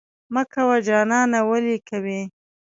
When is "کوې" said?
1.87-2.21